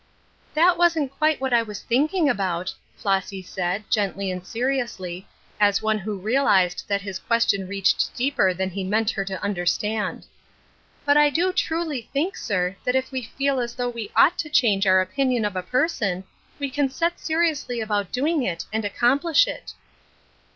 "That 0.55 0.79
wasn't 0.79 1.11
quite 1.11 1.39
what 1.39 1.53
I 1.53 1.61
was 1.61 1.83
thinking 1.83 2.27
about," 2.27 2.73
Flossy 2.97 3.43
said, 3.43 3.83
gently 3.91 4.31
and 4.31 4.43
seriously, 4.43 5.27
as 5.59 5.83
one 5.83 5.99
who 5.99 6.17
realized 6.17 6.85
that 6.87 7.03
his 7.03 7.19
question 7.19 7.67
reached 7.67 8.09
deeper 8.15 8.51
than 8.51 8.71
he 8.71 8.83
meant 8.83 9.11
her 9.11 9.23
to 9.25 9.39
understand.'' 9.43 10.25
But 11.05 11.17
I 11.17 11.29
do 11.29 11.53
truly 11.53 12.09
think, 12.13 12.35
sir, 12.35 12.75
that 12.83 12.95
if 12.95 13.11
we 13.11 13.21
feel 13.21 13.59
as 13.59 13.75
though 13.75 13.89
we 13.89 14.09
ought 14.15 14.39
to 14.39 14.49
change 14.49 14.87
our 14.87 15.01
opinion 15.01 15.45
of 15.45 15.55
a 15.55 15.61
person, 15.61 16.23
we 16.57 16.71
can 16.71 16.89
set 16.89 17.17
seriousl}^ 17.17 17.79
about 17.83 18.11
doing 18.11 18.41
it 18.41 18.65
and 18.73 18.83
accomplish 18.83 19.47
it." 19.47 19.73